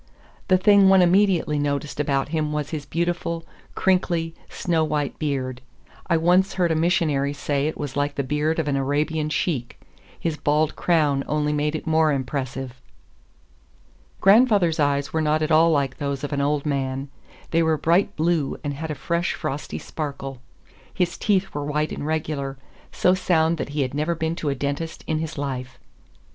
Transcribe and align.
The 0.47 0.57
thing 0.57 0.89
one 0.89 1.03
immediately 1.03 1.59
noticed 1.59 1.99
about 1.99 2.29
him 2.29 2.51
was 2.51 2.71
his 2.71 2.87
beautiful, 2.87 3.45
crinkly, 3.75 4.33
snow 4.49 4.83
white 4.83 5.19
beard. 5.19 5.61
I 6.07 6.17
once 6.17 6.55
heard 6.55 6.71
a 6.71 6.75
missionary 6.75 7.33
say 7.33 7.67
it 7.67 7.77
was 7.77 7.95
like 7.95 8.15
the 8.15 8.23
beard 8.23 8.57
of 8.57 8.67
an 8.67 8.75
Arabian 8.75 9.29
sheik. 9.29 9.79
His 10.19 10.37
bald 10.37 10.75
crown 10.75 11.23
only 11.27 11.53
made 11.53 11.75
it 11.75 11.85
more 11.85 12.11
impressive. 12.11 12.81
Grandfather's 14.19 14.79
eyes 14.79 15.13
were 15.13 15.21
not 15.21 15.43
at 15.43 15.51
all 15.51 15.69
like 15.69 15.97
those 15.99 16.23
of 16.23 16.33
an 16.33 16.41
old 16.41 16.65
man; 16.65 17.09
they 17.51 17.61
were 17.61 17.77
bright 17.77 18.15
blue, 18.15 18.57
and 18.63 18.73
had 18.73 18.89
a 18.89 18.95
fresh, 18.95 19.35
frosty 19.35 19.77
sparkle. 19.77 20.41
His 20.91 21.15
teeth 21.15 21.53
were 21.53 21.63
white 21.63 21.91
and 21.91 22.07
regular—so 22.07 23.13
sound 23.13 23.57
that 23.59 23.69
he 23.69 23.81
had 23.83 23.93
never 23.93 24.15
been 24.15 24.35
to 24.37 24.49
a 24.49 24.55
dentist 24.55 25.03
in 25.05 25.19
his 25.19 25.37
life. 25.37 25.77